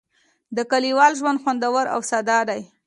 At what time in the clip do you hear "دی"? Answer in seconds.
2.49-2.61